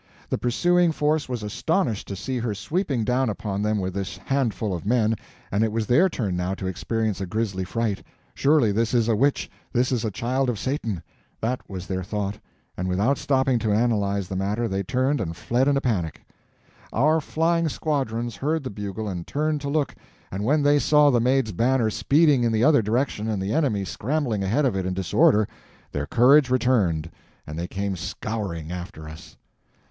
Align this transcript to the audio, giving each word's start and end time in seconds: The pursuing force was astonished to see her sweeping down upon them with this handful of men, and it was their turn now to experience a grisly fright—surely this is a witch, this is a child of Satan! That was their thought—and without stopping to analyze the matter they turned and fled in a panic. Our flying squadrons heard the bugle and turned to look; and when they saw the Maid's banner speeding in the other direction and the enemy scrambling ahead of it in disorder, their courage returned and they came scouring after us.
The 0.29 0.37
pursuing 0.39 0.91
force 0.91 1.29
was 1.29 1.43
astonished 1.43 2.07
to 2.07 2.15
see 2.15 2.39
her 2.39 2.55
sweeping 2.55 3.03
down 3.03 3.29
upon 3.29 3.61
them 3.61 3.77
with 3.77 3.93
this 3.93 4.17
handful 4.17 4.73
of 4.73 4.83
men, 4.83 5.15
and 5.51 5.63
it 5.63 5.71
was 5.71 5.85
their 5.85 6.09
turn 6.09 6.35
now 6.35 6.55
to 6.55 6.65
experience 6.65 7.21
a 7.21 7.27
grisly 7.27 7.63
fright—surely 7.63 8.71
this 8.71 8.95
is 8.95 9.07
a 9.07 9.15
witch, 9.15 9.47
this 9.71 9.91
is 9.91 10.03
a 10.03 10.09
child 10.09 10.49
of 10.49 10.57
Satan! 10.57 11.03
That 11.39 11.61
was 11.69 11.85
their 11.85 12.01
thought—and 12.01 12.87
without 12.87 13.19
stopping 13.19 13.59
to 13.59 13.71
analyze 13.71 14.27
the 14.27 14.35
matter 14.35 14.67
they 14.67 14.81
turned 14.81 15.21
and 15.21 15.37
fled 15.37 15.67
in 15.67 15.77
a 15.77 15.81
panic. 15.81 16.23
Our 16.91 17.21
flying 17.21 17.69
squadrons 17.69 18.35
heard 18.37 18.63
the 18.63 18.71
bugle 18.71 19.07
and 19.07 19.27
turned 19.27 19.61
to 19.61 19.69
look; 19.69 19.93
and 20.31 20.43
when 20.43 20.63
they 20.63 20.79
saw 20.79 21.11
the 21.11 21.21
Maid's 21.21 21.51
banner 21.51 21.91
speeding 21.91 22.43
in 22.43 22.51
the 22.51 22.63
other 22.63 22.81
direction 22.81 23.27
and 23.29 23.39
the 23.39 23.53
enemy 23.53 23.85
scrambling 23.85 24.43
ahead 24.43 24.65
of 24.65 24.75
it 24.75 24.83
in 24.87 24.95
disorder, 24.95 25.47
their 25.91 26.07
courage 26.07 26.49
returned 26.49 27.11
and 27.45 27.59
they 27.59 27.67
came 27.67 27.95
scouring 27.95 28.71
after 28.71 29.07
us. 29.07 29.37